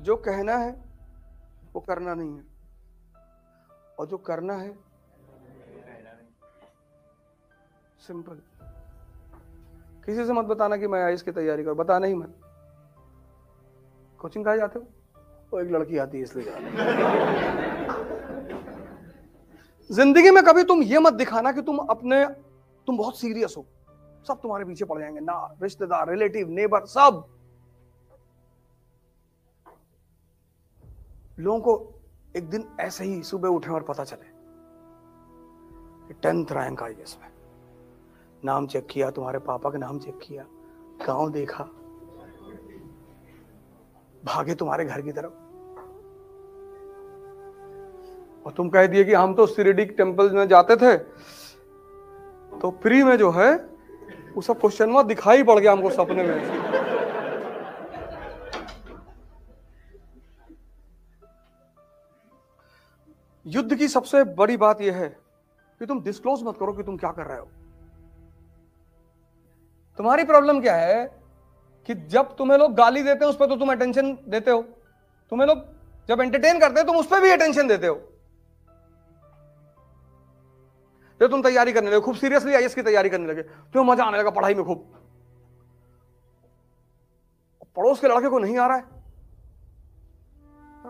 जो 0.00 0.16
कहना 0.16 0.56
है 0.56 0.70
वो 1.74 1.80
करना 1.80 2.14
नहीं 2.14 2.36
है। 2.36 2.44
और 3.98 4.06
जो 4.06 4.16
करना 4.18 4.54
है 4.54 4.72
सिंपल। 8.00 8.40
किसी 10.06 10.24
से 10.26 10.32
मत 10.32 10.44
बताना 10.44 10.76
कि 10.76 10.86
मैं 10.86 11.02
आईएएस 11.02 11.22
की 11.22 11.32
तैयारी 11.32 11.64
कर 11.64 11.74
बताना 11.74 12.06
ही 12.06 12.14
मत। 12.14 12.34
कोचिंग 14.20 14.44
कहा 14.44 14.56
जाते 14.56 14.78
हो? 14.78 14.86
वो 15.52 15.60
एक 15.60 15.70
लड़की 15.70 15.98
आती 15.98 16.18
है 16.18 16.24
इसलिए 16.24 16.44
ज़िंदगी 19.90 20.30
में 20.30 20.42
कभी 20.44 20.62
तुम 20.64 20.82
ये 20.82 20.98
मत 20.98 21.12
दिखाना 21.14 21.52
कि 21.52 21.62
तुम 21.62 21.78
अपने 21.78 22.24
तुम 22.86 22.96
बहुत 22.98 23.18
सीरियस 23.18 23.54
हो। 23.58 23.64
सब 24.28 24.40
तुम्हारे 24.42 24.64
पीछे 24.64 24.84
पड़ 24.84 24.98
जाएँगे 25.00 25.20
ना 25.20 25.56
रिश्तेदार 25.62 26.10
रिलेटिव 26.10 26.50
नेबर 26.50 26.84
सब। 26.86 27.24
लोगों 31.40 31.60
को 31.60 31.72
एक 32.36 32.48
दिन 32.50 32.64
ऐसे 32.80 33.04
ही 33.04 33.22
सुबह 33.22 33.48
उठे 33.48 33.70
और 33.70 33.82
पता 33.82 34.04
चले 34.04 34.28
टेंथ 36.22 36.46
रैंक 36.52 36.82
आई 36.82 36.92
इसमें। 36.92 37.28
नाम 38.42 38.66
चेक 38.66 38.86
किया, 38.90 39.10
तुम्हारे 39.10 39.38
पापा 39.40 39.70
का 39.70 39.78
नाम 39.78 39.98
चेक 39.98 40.18
किया, 40.22 40.44
गाँव 41.06 41.30
देखा, 41.32 41.64
भागे 44.24 44.54
तुम्हारे 44.54 44.84
घर 44.84 45.00
की 45.00 45.12
तरफ़। 45.12 45.32
और 48.46 48.52
तुम 48.52 48.68
कह 48.68 48.86
दिए 48.86 49.04
कि 49.04 49.14
हम 49.14 49.34
तो 49.34 49.46
सिरिडिक 49.46 49.94
टेंपल 49.96 50.30
में 50.30 50.46
जाते 50.48 50.76
थे 50.76 50.96
तो 52.52 52.70
फ्री 52.82 53.02
में 53.02 53.16
जो 53.16 53.30
है, 53.30 53.54
वो 54.34 54.40
सब 54.42 54.60
क्वेश्चन 54.60 55.02
दिखाई 55.06 55.42
पड़ 55.42 55.58
गया 55.58 55.72
हमको 55.72 55.90
सपने 55.90 56.22
में। 56.22 56.79
युद्ध 63.46 63.74
की 63.74 63.88
सबसे 63.88 64.22
बड़ी 64.34 64.56
बात 64.56 64.80
यह 64.80 64.96
है 64.96 65.08
कि 65.80 65.86
तुम 65.86 66.02
डिस्क्लोज 66.02 66.42
मत 66.42 66.56
करो 66.60 66.72
कि 66.72 66.82
तुम 66.82 66.96
क्या 66.96 67.10
कर 67.12 67.26
रहे 67.26 67.38
हो। 67.38 67.48
तुम्हारी 69.98 70.24
प्रॉब्लम 70.24 70.60
क्या 70.60 70.76
है 70.76 71.04
कि 71.88 71.94
जब 71.94 72.36
तुम्हें 72.36 72.58
लोग 72.58 72.74
गाली 72.74 73.02
देते 73.02 73.24
हैं, 73.24 73.30
उस 73.30 73.36
पर 73.36 73.46
तो 73.46 73.56
तुम 73.56 73.72
अटेंशन 73.72 74.12
देते 74.28 74.50
हो। 74.50 74.62
तुम्हें 75.32 75.46
लोग 75.48 75.64
जब 76.08 76.20
एंटरटेन 76.20 76.60
करते 76.60 76.80
हैं, 76.80 76.86
तुम 76.86 76.96
उस 76.96 77.06
पर 77.06 77.20
भी 77.20 77.30
अटेंशन 77.30 77.68
देते 77.68 77.86
हो। 77.86 77.94
तो 81.20 81.28
तुम 81.28 81.42
तैयारी 81.42 81.72
करने 81.72 81.90
लगे, 81.90 82.00
खूब 82.00 82.16
सीरियसली 82.16 82.54
आईएस 82.54 82.74
की 82.74 82.82
तैयारी 82.82 83.10
करने 83.10 83.26
लगे। 83.26 83.42
तुम्हें 83.42 83.92
मज़ा 83.92 84.04
आने 84.04 84.18
लगा 84.18 84.30
पढ़ाई 84.30 84.54
में 84.54 84.64
खूब। 84.64 84.86
पड़ोस 87.76 88.00
के 88.00 88.08
लड़के 88.08 88.28
को 88.28 88.38
नहीं 88.38 88.58
आ 88.58 88.66
रहा 88.66 88.76
है। 88.76 88.82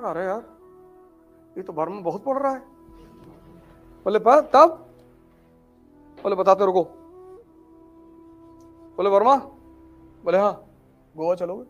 अरे 0.04 0.24
यार 0.24 0.59
ये 1.56 1.62
तो 1.62 1.72
वर्मा 1.72 2.00
बहुत 2.00 2.24
पड़ 2.24 2.38
रहा 2.38 2.52
है। 2.52 2.60
बोले 4.06 4.18
पर 4.18 4.40
तब? 4.54 4.86
बोले, 6.18 6.36
बताते 6.36 6.64
रुको। 6.64 6.82
बोले, 8.98 9.08
वर्मा? 9.08 9.36
बोले 10.24 10.38
हाँ। 10.38 10.52
गोवा 11.14 11.34
चलोगे? 11.34 11.64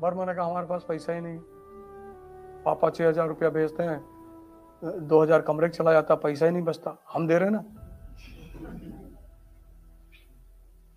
वर्मा 0.00 0.24
ने 0.24 0.34
कहा, 0.34 0.46
हमारे 0.46 0.66
पास 0.66 0.84
पैसा 0.88 1.12
ही 1.12 1.20
नहीं 1.20 1.38
पापा 2.64 2.90
छह 2.90 3.08
हज़ार 3.08 3.28
रुपया 3.28 3.48
भेजते 3.50 3.82
हैं, 3.82 4.00
दो 5.08 5.22
हज़ार 5.22 5.42
कमरे 5.42 5.68
चला 5.68 5.92
जाता, 5.92 6.14
पैसा 6.14 6.46
ही 6.46 6.52
नहीं 6.52 6.62
बचता। 6.62 6.96
हम 7.12 7.26
दे 7.26 7.38
रहे 7.38 7.50
ना? 7.50 7.58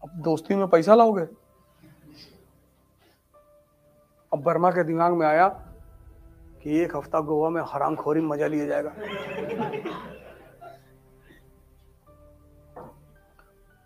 अब 0.03 0.09
दोस्ती 0.23 0.55
में 0.55 0.67
पैसा 0.67 0.95
लाओगे? 0.95 1.25
अब 4.33 4.47
वर्मा 4.47 4.71
के 4.71 4.83
दिमाग 4.83 5.13
में 5.13 5.25
आया 5.27 5.47
कि 6.63 6.79
एक 6.79 6.95
हफ़्ता 6.95 7.19
गोवा 7.19 7.49
में 7.49 7.61
हराम 7.67 7.95
खोरी 7.95 8.21
मज़ा 8.21 8.47
लिया 8.47 8.65
जाएगा। 8.65 8.89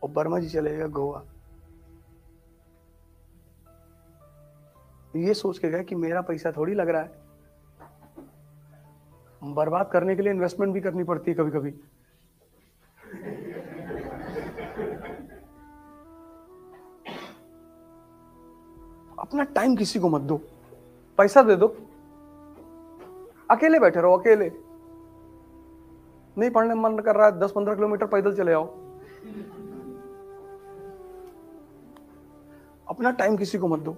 और 0.02 0.10
वर्मा 0.10 0.40
जी 0.40 0.50
चले 0.50 0.88
गोवा। 0.90 1.24
ये 5.16 5.34
सोच 5.34 5.58
के 5.58 5.70
गए 5.70 5.84
कि 5.84 5.96
मेरा 5.96 6.22
पैसा 6.22 6.52
थोड़ी 6.52 6.74
लग 6.74 6.90
रहा 6.90 7.02
है। 7.02 7.20
बर्बाद 9.44 9.90
करने 9.92 10.16
के 10.16 10.22
लिए 10.22 10.34
इन्वेस्टमेंट 10.34 10.74
भी 10.74 10.82
करनी 10.82 11.04
पड़ती 11.04 11.32
है 11.32 11.38
कभी 11.38 11.52
कभी 11.52 11.72
अपना 19.22 19.44
टाइम 19.44 19.76
किसी 19.76 20.00
को 20.00 20.10
मत 20.10 20.22
दो। 20.22 20.38
पैसा 21.18 21.42
दे 21.42 21.56
दो। 21.56 21.68
अकेले 23.50 23.80
बैठे 23.80 24.02
रहो, 24.02 24.18
अकेले। 24.18 24.52
नहीं 26.38 26.50
पढ़ने 26.50 26.74
मन 26.74 27.00
कर 27.00 27.16
रहा 27.16 27.26
है 27.28 27.40
दस 27.40 27.52
पंद्रह 27.52 27.76
किलोमीटर 27.76 28.06
पैदल 28.06 28.36
चले 28.36 28.54
आओ। 28.54 28.66
अपना 32.90 33.12
टाइम 33.12 33.38
किसी 33.38 33.58
को 33.58 33.68
मत 33.68 33.80
दो। 33.80 33.96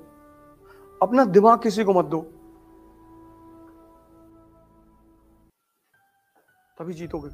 अपना 1.01 1.25
दिमाग 1.25 1.61
किसी 1.61 1.83
को 1.83 1.93
मत 1.93 2.05
दो। 2.05 2.21
तभी 6.77 6.93
जीतोगे। 6.93 7.29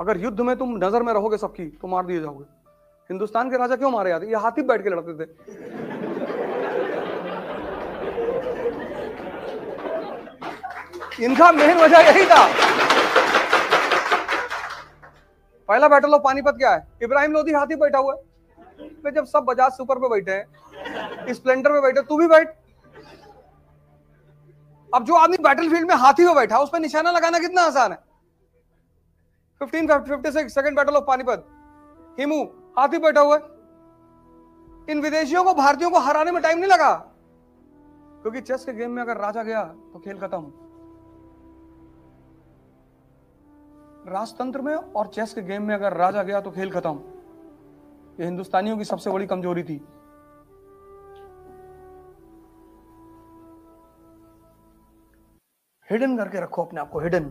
अगर 0.00 0.16
युद्ध 0.16 0.40
में 0.40 0.56
तुम 0.56 0.76
नज़र 0.76 1.02
में 1.02 1.12
रहोगे 1.12 1.36
सबकी 1.38 1.66
तो 1.66 1.88
मार 1.88 2.06
दिए 2.06 2.20
जाओगे। 2.20 2.44
हिंदुस्तान 3.10 3.50
के 3.50 3.56
राजा 3.56 3.76
क्यों 3.76 3.90
मारे 3.90 4.10
जाते 4.10 4.26
ये 4.26 4.36
हाथी 4.36 4.62
बैठ 4.62 4.82
के 4.82 4.90
लड़ते 4.90 5.24
थे। 5.24 5.73
इनका 11.20 11.52
मेन 11.52 11.78
वजह 11.78 11.98
यही 11.98 12.26
था। 12.26 12.46
पहला 15.68 15.88
बैटल 15.88 16.14
ऑफ़ 16.14 16.22
पानीपत 16.22 16.54
क्या 16.58 16.70
है? 16.70 16.88
इब्राहिम 17.02 17.32
लोधी 17.32 17.52
हाथी 17.52 17.76
बैठा 17.76 17.98
हुआ 17.98 18.14
है। 18.14 18.34
जब 19.12 19.24
सब 19.24 19.40
बजाज 19.40 19.72
सुपर 19.72 19.98
पे 19.98 20.08
बैठे 20.08 20.32
हैं 20.32 21.34
स्प्लेंडर 21.34 21.72
पे 21.72 21.80
बैठे, 21.80 22.00
तू 22.00 22.18
भी 22.18 22.26
बैठ। 22.26 22.48
अब 24.94 25.04
जो 25.04 25.14
आदमी 25.14 25.36
बैटलफील्ड 25.36 25.88
में 25.88 25.96
हाथी 25.96 26.24
में 26.24 26.34
बैठा 26.34 26.58
उस 26.58 26.70
पर 26.70 26.78
निशाना 26.78 27.10
लगाना 27.10 27.38
कितना 27.38 27.62
आसान 27.62 27.92
है। 27.92 27.98
1556 29.60 30.48
second 30.48 30.76
battle 30.76 30.92
of 30.92 31.04
Panipat. 31.04 31.46
Hemu, 32.20 32.44
हाथी 32.78 32.98
बैठा 32.98 33.20
हुआ 33.20 33.36
है। 33.36 33.42
इन 34.90 35.00
विदेशियों 35.02 35.44
को, 35.44 35.54
भारतीयों 35.54 35.90
को 35.90 35.98
हराने 35.98 36.30
में 36.30 36.42
टाइम 36.42 36.58
नहीं 36.58 36.70
लगा। 36.70 36.92
क्योंकि 38.22 38.40
चेस 38.40 38.64
के 38.64 38.72
गेम 38.72 38.90
में 38.90 39.02
अगर 39.02 39.16
राजा 39.16 39.42
गया 39.42 39.62
तो 39.62 39.98
खेल 39.98 40.18
खत्म। 40.18 40.52
राजतंत्र 44.04 44.60
में 44.60 44.74
और 44.74 45.06
चेस 45.06 45.32
के 45.34 45.42
गेम 45.42 45.62
में 45.62 45.74
अगर 45.74 45.92
राजा 45.92 46.22
गया 46.22 46.40
तो 46.40 46.50
खेल 46.50 46.70
खत्म। 46.70 47.00
ये 48.18 48.24
हिंदुस्तानियों 48.24 48.76
की 48.78 48.84
सबसे 48.84 49.10
बड़ी 49.10 49.26
कमज़ोरी 49.26 49.62
थी। 49.62 49.76
हिडन 55.88 56.16
करके 56.16 56.40
रखो 56.40 56.64
अपने 56.64 56.80
आप 56.80 56.90
को 56.90 57.00
हिडन 57.00 57.24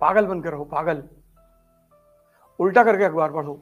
पागल 0.00 0.26
बनकर 0.26 0.50
रहो, 0.50 0.64
पागल। 0.64 1.02
उल्टा 2.58 2.84
करके 2.84 3.04
अखबार 3.04 3.32
पढ़ो। 3.32 3.54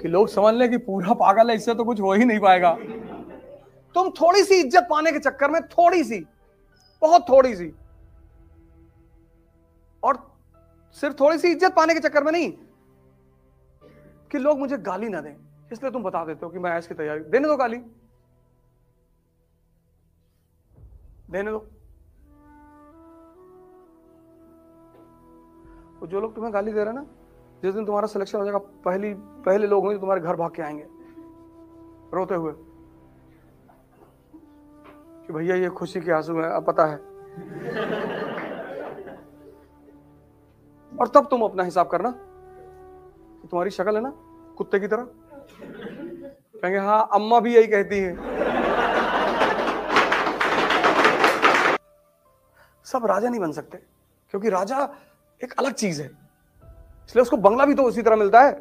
कि 0.00 0.08
लोग 0.08 0.28
समझ 0.28 0.54
लें 0.54 0.68
कि 0.70 0.78
पूरा 0.78 1.14
पागल 1.14 1.50
है, 1.50 1.56
इससे 1.56 1.74
तो 1.74 1.84
कुछ 1.84 2.00
हो 2.00 2.12
ही 2.12 2.24
नहीं 2.24 2.40
पाएगा। 2.40 2.76
तुम 3.94 4.10
थोड़ी 4.12 4.42
सी 4.44 4.54
इज़्ज़त 4.56 4.86
पाने 4.90 5.12
के 5.12 5.18
चक्कर 5.20 5.50
में, 5.50 5.60
थोड़ी 5.68 6.04
सी। 6.04 6.24
बहुत 7.04 7.28
थोड़ी 7.28 7.54
सी। 7.56 7.72
और 10.02 10.18
सिर्फ़ 10.96 11.16
थोड़ी 11.20 11.38
सी 11.38 11.48
इज़्ज़त 11.48 11.74
पाने 11.74 11.94
के 11.94 12.00
चक्कर 12.00 12.24
में 12.24 12.30
नहीं, 12.32 12.50
कि 14.30 14.38
लोग 14.38 14.58
मुझे 14.58 14.76
गाली 14.80 15.08
ना 15.08 15.20
दें। 15.20 15.34
इसलिए 15.72 15.90
तुम 15.92 16.02
बता 16.02 16.24
देते 16.24 16.46
हो 16.46 16.52
कि 16.52 16.58
मैं 16.58 16.70
ऐश 16.72 16.86
की 16.86 16.94
तैयारी, 16.94 17.20
देने 17.22 17.48
दो 17.48 17.56
गाली। 17.56 17.76
देने 21.30 21.50
दो। 21.50 21.58
तो 26.00 26.06
जो 26.06 26.20
लोग 26.20 26.34
तुम्हें 26.34 26.52
गाली 26.54 26.72
दे 26.72 26.78
रहे 26.78 26.86
हैं 26.86 26.94
ना, 26.94 27.06
जिस 27.62 27.74
दिन 27.74 27.84
तुम्हारा 27.84 28.06
सिलेक्शन 28.08 28.38
हो 28.38 28.44
जाएगा, 28.44 28.58
पहली, 28.58 29.14
पहले 29.14 29.66
लोग 29.66 29.84
होंगे 29.84 29.98
तुम्हारे 29.98 30.20
घर 30.20 30.36
भाग 30.36 30.54
के 30.54 30.62
आएँगे, 30.62 30.86
रोते 32.12 32.34
हुए। 32.34 32.52
कि 35.26 35.32
भैया 35.32 35.56
ये 35.56 35.68
खुशी 35.68 36.00
के 36.00 36.12
आँसू 36.12 36.40
है, 36.40 36.50
अब 36.50 36.64
पता 36.64 36.84
है। 36.86 36.96
और 40.92 41.08
तब 41.08 41.26
तुम 41.30 41.42
अपना 41.42 41.62
हिसाब 41.62 41.88
करना 41.88 42.10
कि 42.10 43.48
तुम्हारी 43.48 43.70
शक्ल 43.70 43.94
है 43.96 44.02
ना, 44.02 44.12
कुत्ते 44.56 44.80
की 44.80 44.88
तरह। 44.88 45.08
कहेंगे 46.62 46.78
हाँ 46.78 47.08
अम्मा 47.12 47.40
भी 47.40 47.54
यही 47.54 47.66
कहती 47.66 47.98
है। 47.98 48.16
सब 52.84 53.06
राजा 53.06 53.28
नहीं 53.28 53.40
बन 53.40 53.52
सकते, 53.52 53.78
क्योंकि 54.30 54.48
राजा 54.48 54.88
एक 55.44 55.54
अलग 55.58 55.72
चीज़ 55.72 56.02
है। 56.02 56.10
इसलिए 57.08 57.22
उसको 57.22 57.36
बंगला 57.36 57.64
भी 57.64 57.74
तो 57.74 57.82
उसी 57.82 58.02
तरह 58.02 58.16
मिलता 58.16 58.42
है। 58.42 58.52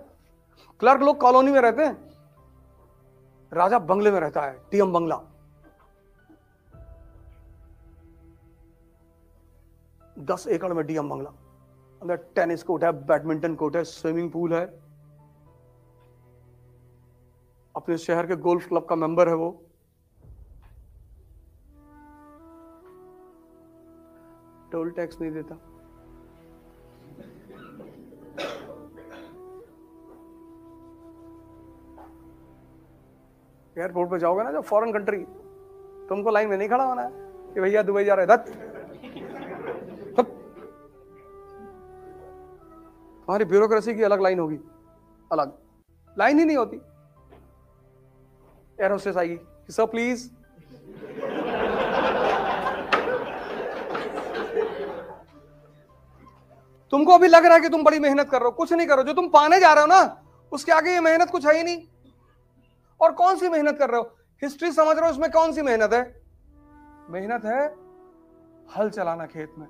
क्लर्क 0.79 1.01
लोग 1.01 1.19
कॉलोनी 1.19 1.51
में 1.51 1.61
रहते 1.61 1.85
हैं। 1.85 2.11
राजा 3.53 3.79
बंगले 3.79 4.11
में 4.11 4.19
रहता 4.19 4.41
है, 4.41 4.57
टीएम 4.71 4.93
बंगला। 4.93 5.21
दस 10.19 10.47
एकड़ 10.47 10.73
में 10.73 10.85
डीएम 10.85 11.09
बंगला। 11.09 11.29
अंदर 12.01 12.15
टेनिस 12.15 12.63
कोर्ट 12.63 12.83
है, 12.83 12.91
बैडमिंटन 12.91 13.55
कोर्ट 13.55 13.75
है, 13.75 13.83
स्विमिंग 13.83 14.31
पूल 14.31 14.53
है। 14.53 14.65
अपने 17.75 17.97
शहर 17.97 18.27
के 18.27 18.35
गोल्फ 18.35 18.67
क्लब 18.67 18.85
का 18.85 18.95
मेंबर 18.95 19.29
है 19.29 19.35
वो। 19.35 19.49
टोल 24.71 24.91
टैक्स 24.91 25.21
नहीं 25.21 25.31
देता। 25.31 25.55
एयरपोर्ट 33.77 34.09
पे 34.11 34.19
जाओगे 34.19 34.43
ना, 34.43 34.51
जब 34.51 34.61
फॉरेन 34.61 34.93
कंट्री, 34.93 35.23
तुमको 36.09 36.29
लाइन 36.29 36.49
में 36.49 36.57
नहीं 36.57 36.69
खड़ा 36.69 36.83
होना 36.83 37.01
है 37.01 37.11
कि 37.53 37.61
भैया 37.61 37.83
दुबई 37.83 38.03
जा 38.03 38.13
रहे 38.13 38.25
दत्त। 38.25 38.72
तुम्हारी 43.23 43.45
ब्यूरोक्रेसी 43.45 43.95
की 43.95 44.03
अलग 44.03 44.21
लाइन 44.21 44.39
होगी। 44.39 44.59
अलग। 45.31 45.59
लाइन 46.19 46.39
ही 46.39 46.45
नहीं 46.45 46.57
होती। 46.57 46.77
एयर 48.81 48.91
होस्टेस 48.91 49.17
आएगी 49.17 49.35
कि, 49.35 49.73
सर, 49.73 49.85
प्लीज़। 49.85 50.31
तुमको 56.91 57.11
अभी 57.13 57.27
लग 57.27 57.45
रहा 57.45 57.53
है 57.53 57.61
कि 57.61 57.69
तुम 57.69 57.83
बड़ी 57.83 57.99
मेहनत 57.99 58.29
कर 58.29 58.37
रहे 58.37 58.45
हो। 58.45 58.51
कुछ 58.51 58.73
नहीं 58.73 58.87
करो 58.87 59.03
जो 59.03 59.13
तुम 59.13 59.27
पाने 59.27 59.59
जा 59.59 59.73
रहे 59.73 59.81
हो 59.81 59.87
ना, 59.87 60.23
उसके 60.51 60.71
आगे 60.71 60.91
ये 60.91 60.99
मेहनत 60.99 61.29
कुछ 61.29 61.45
है 61.45 61.57
ही 61.57 61.63
नहीं। 61.63 61.87
और 63.01 63.11
कौन 63.11 63.37
सी 63.37 63.49
मेहनत 63.49 63.79
कर 63.79 63.89
रहे 63.89 64.01
हो? 64.01 64.15
हिस्ट्री 64.43 64.71
समझ 64.71 64.97
रहे 64.97 65.05
हो 65.05 65.11
उसमें 65.11 65.31
कौन 65.31 65.51
सी 65.51 65.61
मेहनत 65.61 65.93
है? 65.93 66.21
मेहनत 67.09 67.45
है 67.45 67.75
हल 68.77 68.89
चलाना 68.89 69.25
खेत 69.25 69.53
में। 69.57 69.67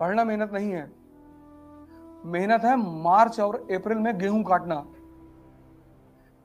पढ़ना 0.00 0.24
मेहनत 0.24 0.52
नहीं 0.52 0.72
है। 0.72 0.99
मेहनत 2.24 2.64
है 2.64 2.76
मार्च 3.02 3.40
और 3.40 3.56
अप्रैल 3.72 3.98
में 3.98 4.18
गेहूँ 4.18 4.42
काटना। 4.44 4.84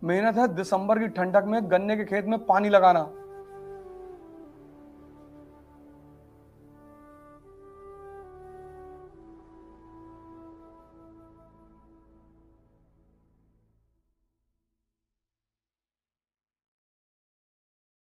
मेहनत 0.02 0.38
है 0.38 0.48
दिसंबर 0.48 1.00
की 1.00 1.08
ठंडक 1.08 1.46
में 1.46 1.72
गन्ने 1.72 1.98
के 1.98 2.06
खेत 2.06 2.26
में 2.26 2.46
पानी 2.46 2.70
लगाना। 2.70 3.08